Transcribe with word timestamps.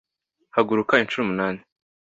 haguruka 0.55 0.93
inshuro 1.01 1.23
umunani 1.23 1.61